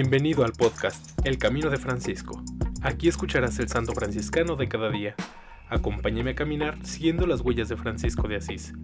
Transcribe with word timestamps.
Bienvenido 0.00 0.44
al 0.44 0.52
podcast 0.52 1.18
El 1.26 1.38
Camino 1.38 1.70
de 1.70 1.76
Francisco. 1.76 2.40
Aquí 2.82 3.08
escucharás 3.08 3.58
el 3.58 3.68
santo 3.68 3.94
franciscano 3.94 4.54
de 4.54 4.68
cada 4.68 4.90
día. 4.90 5.16
Acompáñame 5.68 6.30
a 6.30 6.34
caminar 6.36 6.78
siguiendo 6.86 7.26
las 7.26 7.40
huellas 7.40 7.68
de 7.68 7.76
Francisco 7.76 8.28
de 8.28 8.36
Asís. 8.36 8.74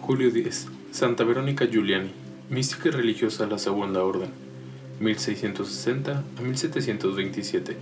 Julio 0.00 0.30
10. 0.30 0.68
Santa 0.92 1.24
Verónica 1.24 1.66
Giuliani, 1.66 2.12
mística 2.50 2.90
religiosa 2.90 3.46
la 3.46 3.58
Segunda 3.58 4.02
Orden, 4.02 4.30
1660 5.00 6.24
a 6.38 6.42
1727. 6.42 7.76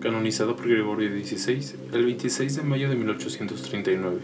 Canonizada 0.00 0.54
por 0.56 0.68
Gregorio 0.68 1.10
XVI 1.10 1.76
el 1.92 2.04
26 2.04 2.56
de 2.56 2.62
mayo 2.62 2.88
de 2.88 2.96
1839. 2.96 4.20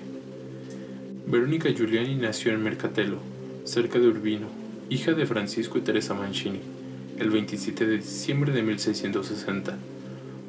Verónica 1.26 1.70
Giuliani 1.70 2.16
nació 2.16 2.52
en 2.52 2.62
Mercatello, 2.62 3.18
cerca 3.64 3.98
de 3.98 4.08
Urbino, 4.08 4.48
hija 4.88 5.12
de 5.12 5.26
Francisco 5.26 5.78
y 5.78 5.82
Teresa 5.82 6.14
Mancini, 6.14 6.60
el 7.18 7.30
27 7.30 7.86
de 7.86 7.98
diciembre 7.98 8.52
de 8.52 8.62
1660, 8.62 9.76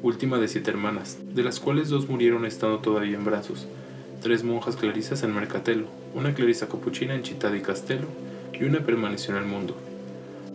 última 0.02 0.38
de 0.38 0.48
siete 0.48 0.70
hermanas, 0.70 1.18
de 1.34 1.42
las 1.42 1.60
cuales 1.60 1.88
dos 1.88 2.08
murieron 2.08 2.44
estando 2.44 2.78
todavía 2.78 3.16
en 3.16 3.24
brazos 3.24 3.66
tres 4.22 4.44
monjas 4.44 4.76
clarisas 4.76 5.24
en 5.24 5.34
Mercatello, 5.34 5.86
una 6.14 6.32
clarisa 6.32 6.68
capuchina 6.68 7.14
en 7.14 7.24
Città 7.24 7.50
di 7.50 7.60
Castello 7.60 8.06
una 8.64 8.80
permaneció 8.80 9.36
en 9.36 9.42
el 9.42 9.48
mundo. 9.48 9.76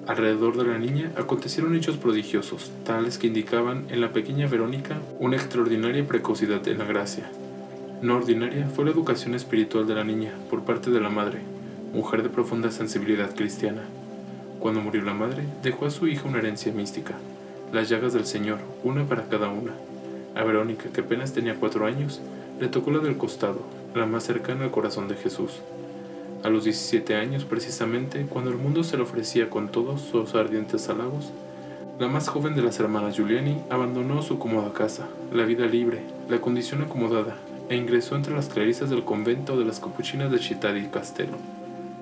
Alrededor 0.08 0.55
de 0.58 0.63
la 0.63 0.77
niña 0.77 1.11
acontecieron 1.17 1.75
hechos 1.75 1.97
prodigiosos, 1.97 2.72
tales 2.86 3.17
que 3.17 3.27
indicaban 3.27 3.86
en 3.89 3.99
la 3.99 4.14
pequeña 4.14 4.47
Verónica 4.47 4.97
una 5.19 5.36
extraordinaria 5.36 6.08
precocidad 6.08 6.66
en 6.67 6.77
la 6.77 6.86
gracia. 6.86 7.30
No 8.02 8.16
ordinaria 8.16 8.67
fue 8.67 8.86
la 8.86 8.91
educación 8.91 9.36
espiritual 9.36 9.86
de 9.86 9.95
la 9.95 10.03
niña 10.03 10.31
por 10.49 10.64
parte 10.64 10.91
de 10.91 11.02
la 11.02 11.09
madre, 11.09 11.39
mujer 11.94 12.23
de 12.23 12.30
profunda 12.30 12.72
sensibilidad 12.72 13.36
cristiana. 13.36 13.83
Cuando 14.59 14.81
murió 14.81 15.02
la 15.02 15.14
madre, 15.14 15.44
dejó 15.61 15.86
a 15.88 15.92
su 15.92 16.08
hija 16.08 16.27
una 16.27 16.38
herencia 16.38 16.71
mística, 16.71 17.16
las 17.73 17.89
llagas 17.89 18.14
del 18.14 18.25
Señor, 18.25 18.59
una 18.83 19.03
para 19.05 19.27
cada 19.27 19.49
una. 19.49 19.73
A 20.36 20.44
Verónica, 20.44 20.89
que 20.94 21.02
apenas 21.02 21.33
tenía 21.33 21.55
cuatro 21.55 21.86
años, 21.86 22.21
le 22.61 22.67
tocó 22.69 22.92
la 22.92 22.99
del 22.99 23.17
costado, 23.17 23.61
la 23.94 24.05
más 24.05 24.23
cercana 24.23 24.66
al 24.66 24.71
corazón 24.71 25.08
de 25.08 25.16
Jesús. 25.16 25.61
A 26.43 26.49
los 26.49 26.66
17 26.66 27.16
años, 27.16 27.45
precisamente, 27.45 28.25
cuando 28.30 28.52
el 28.52 28.57
mundo 28.57 28.83
se 28.83 28.95
le 28.95 29.03
ofrecía 29.03 29.49
con 29.49 29.69
todos 29.69 30.02
sus 30.02 30.35
ardientes 30.35 30.88
halagos, 30.88 31.31
la 31.99 32.07
más 32.07 32.27
joven 32.30 32.55
de 32.55 32.61
las 32.61 32.80
hermanas 32.80 33.16
Giuliani 33.16 33.57
abandonó 33.71 34.21
su 34.21 34.38
cómoda 34.38 34.71
casa, 34.71 35.08
la 35.33 35.45
vida 35.45 35.65
libre, 35.65 36.03
la 36.30 36.39
condición 36.39 36.83
acomodada, 36.83 37.35
e 37.69 37.75
ingresó 37.75 38.15
entre 38.15 38.35
las 38.35 38.49
clarisas 38.49 38.91
del 38.91 39.03
convento 39.03 39.58
de 39.58 39.65
las 39.65 39.80
capuchinas 39.80 40.31
de 40.31 40.38
Città 40.38 40.71
di 40.71 40.88
Castello. 40.88 41.38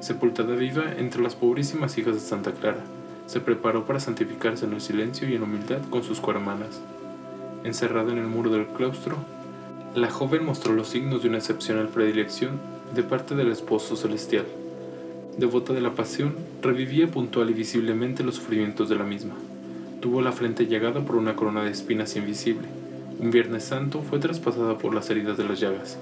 Sepultada 0.01 0.53
viva 0.53 0.83
entre 0.97 1.23
las 1.23 1.35
pobrísimas 1.35 1.97
hijas 1.97 2.15
de 2.15 2.19
Santa 2.19 2.51
Clara, 2.51 2.83
se 3.27 3.39
preparó 3.39 3.85
para 3.85 4.01
santificarse 4.01 4.65
en 4.65 4.73
el 4.73 4.81
silencio 4.81 5.29
y 5.29 5.35
en 5.35 5.43
humildad 5.43 5.81
con 5.89 6.03
sus 6.03 6.19
cohermanas. 6.19 6.81
Encerrada 7.63 8.11
en 8.11 8.17
el 8.17 8.27
muro 8.27 8.51
del 8.51 8.67
claustro, 8.67 9.15
la 9.95 10.11
joven 10.11 10.45
mostró 10.45 10.73
los 10.73 10.89
signos 10.89 11.23
de 11.23 11.29
una 11.29 11.37
excepcional 11.37 11.87
predilección 11.87 12.59
de 12.95 13.03
parte 13.03 13.35
del 13.35 13.51
esposo 13.51 13.97
celestial. 13.97 14.45
Devota 15.37 15.73
de 15.73 15.81
la 15.81 15.93
pasión, 15.95 16.33
revivía 16.61 17.07
puntual 17.07 17.49
y 17.49 17.53
visiblemente 17.53 18.23
los 18.23 18.35
sufrimientos 18.35 18.87
de 18.87 18.95
la 18.95 19.03
misma. 19.03 19.35
Tuvo 19.99 20.21
la 20.21 20.31
frente 20.31 20.65
llegada 20.65 21.01
por 21.01 21.17
una 21.17 21.35
corona 21.35 21.63
de 21.63 21.71
espinas 21.71 22.15
invisible. 22.15 22.67
Un 23.19 23.31
Viernes 23.31 23.65
Santo 23.65 24.01
fue 24.01 24.19
traspasada 24.19 24.77
por 24.77 24.95
las 24.95 25.09
heridas 25.09 25.37
de 25.37 25.43
las 25.43 25.59
llagas. 25.59 25.97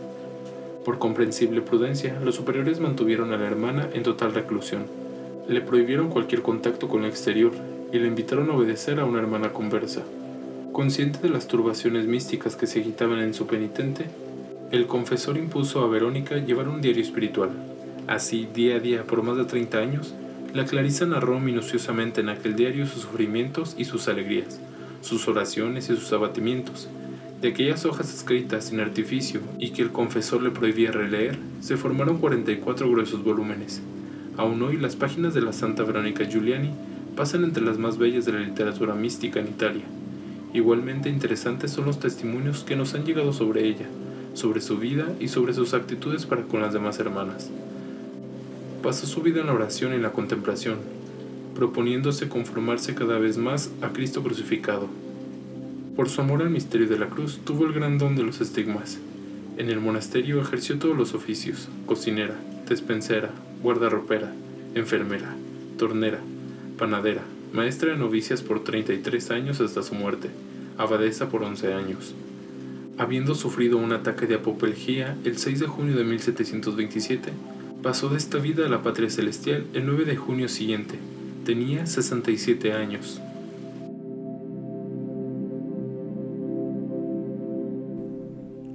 Por 0.86 1.00
comprensible 1.00 1.62
prudencia, 1.62 2.20
los 2.24 2.36
superiores 2.36 2.80
mantuvieron 2.80 3.34
a 3.34 3.38
la 3.38 3.48
hermana 3.48 3.90
en 3.94 4.04
total 4.04 4.34
reclusión. 4.34 4.84
Le 5.48 5.62
prohibieron 5.62 6.10
cualquier 6.10 6.44
contacto 6.44 6.88
con 6.88 7.04
el 7.04 7.10
exterior 7.10 7.54
y 7.92 7.98
le 7.98 8.08
invitaron 8.08 8.52
a 8.52 8.54
obedecer 8.54 9.00
a 9.00 9.06
una 9.06 9.20
hermana 9.20 9.52
conversa. 9.52 10.04
Consciente 10.72 11.20
de 11.20 11.30
las 11.30 11.48
turbaciones 11.48 12.06
místicas 12.06 12.56
que 12.56 12.68
se 12.68 12.82
agitaban 12.82 13.20
en 13.20 13.34
su 13.34 13.48
penitente, 13.48 14.06
el 14.74 14.88
confesor 14.88 15.38
impuso 15.38 15.84
a 15.84 15.88
Verónica 15.88 16.36
llevar 16.38 16.68
un 16.68 16.82
diario 16.82 17.04
espiritual. 17.04 17.52
Así, 18.08 18.48
día 18.56 18.78
a 18.78 18.80
día, 18.80 19.04
por 19.04 19.22
más 19.22 19.38
de 19.38 19.46
30 19.46 19.78
años, 19.78 20.16
la 20.52 20.66
Clarisa 20.66 21.06
narró 21.06 21.40
minuciosamente 21.40 22.22
en 22.22 22.30
aquel 22.30 22.56
diario 22.56 22.88
sus 22.88 23.04
sufrimientos 23.04 23.76
y 23.78 23.86
sus 23.86 24.08
alegrías, 24.08 24.60
sus 25.02 25.28
oraciones 25.28 25.92
y 25.92 25.96
sus 25.96 26.12
abatimientos. 26.12 26.90
De 27.40 27.50
aquellas 27.50 27.86
hojas 27.86 28.12
escritas 28.12 28.66
sin 28.66 28.80
artificio 28.80 29.42
y 29.60 29.70
que 29.74 29.84
el 29.84 29.92
confesor 29.92 30.42
le 30.42 30.50
prohibía 30.50 30.92
releer, 30.92 31.38
se 31.60 31.78
formaron 31.78 32.18
44 32.18 32.90
gruesos 32.90 33.24
volúmenes. 33.24 33.80
Aún 34.38 34.60
hoy 34.64 34.78
las 34.78 34.96
páginas 34.96 35.36
de 35.36 35.42
la 35.42 35.54
Santa 35.54 35.84
Verónica 35.84 36.26
Giuliani 36.26 36.72
pasan 37.16 37.44
entre 37.44 37.64
las 37.64 37.78
más 37.78 38.00
bellas 38.00 38.26
de 38.26 38.34
la 38.34 38.40
literatura 38.40 38.96
mística 38.96 39.40
en 39.40 39.50
Italia. 39.50 39.84
Igualmente 40.52 41.10
interesantes 41.10 41.70
son 41.70 41.86
los 41.86 42.00
testimonios 42.00 42.64
que 42.64 42.76
nos 42.76 42.96
han 42.96 43.06
llegado 43.06 43.34
sobre 43.34 43.68
ella, 43.68 43.86
sobre 44.34 44.62
su 44.62 44.78
vida 44.78 45.14
y 45.20 45.28
sobre 45.28 45.54
sus 45.54 45.74
actitudes 45.74 46.26
para 46.26 46.44
con 46.44 46.62
las 46.62 46.74
demás 46.74 47.00
hermanas. 47.00 47.50
Pasó 48.82 49.08
su 49.08 49.22
vida 49.22 49.42
en 49.42 49.48
la 49.48 49.54
oración 49.54 49.94
y 49.94 49.96
en 49.96 50.02
la 50.02 50.12
contemplación, 50.12 50.78
proponiéndose 51.56 52.28
conformarse 52.28 52.96
cada 52.96 53.18
vez 53.20 53.38
más 53.38 53.72
a 53.82 53.90
Cristo 53.90 54.24
crucificado. 54.24 54.88
Por 55.96 56.10
su 56.10 56.22
amor 56.22 56.42
al 56.42 56.50
misterio 56.50 56.88
de 56.88 56.98
la 56.98 57.08
cruz 57.08 57.40
tuvo 57.46 57.66
el 57.66 57.74
gran 57.74 57.98
don 57.98 58.16
de 58.16 58.24
los 58.24 58.42
estigmas. 58.42 59.00
En 59.58 59.70
el 59.70 59.80
monasterio 59.80 60.42
ejerció 60.42 60.80
todos 60.80 60.98
los 60.98 61.14
oficios, 61.14 61.70
cocinera, 61.86 62.36
despensera, 62.68 63.30
guardarropera, 63.62 64.34
enfermera, 64.74 65.36
tornera, 65.78 66.20
panadera, 66.78 67.22
maestra 67.54 67.92
de 67.92 67.98
novicias 67.98 68.42
por 68.42 68.64
33 68.64 69.30
años 69.30 69.62
hasta 69.62 69.84
su 69.84 69.94
muerte, 69.94 70.30
abadesa 70.78 71.30
por 71.30 71.44
11 71.44 71.74
años. 71.74 72.16
Habiendo 72.98 73.34
sufrido 73.34 73.78
un 73.78 73.92
ataque 73.92 74.28
de 74.28 74.36
apoplejía 74.36 75.18
el 75.26 75.38
6 75.38 75.62
de 75.62 75.68
junio 75.68 75.96
de 75.96 76.04
1727, 76.04 77.32
pasó 77.82 78.10
de 78.10 78.18
esta 78.18 78.38
vida 78.38 78.66
a 78.66 78.70
la 78.70 78.84
patria 78.84 79.10
celestial 79.10 79.66
el 79.74 79.86
9 79.86 80.06
de 80.06 80.16
junio 80.16 80.48
siguiente. 80.48 81.00
Tenía 81.44 81.86
67 81.86 82.74
años. 82.74 83.20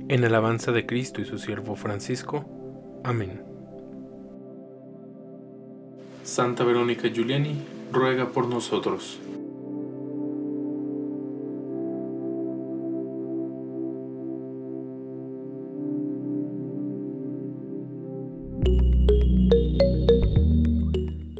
En 0.08 0.24
alabanza 0.24 0.72
de 0.72 0.86
Cristo 0.86 1.20
y 1.20 1.24
su 1.24 1.38
siervo 1.38 1.76
Francisco. 1.76 2.44
Amén. 3.04 3.42
Santa 6.24 6.64
Verónica 6.64 7.08
Giuliani, 7.08 7.54
ruega 7.92 8.30
por 8.30 8.48
nosotros. 8.48 9.18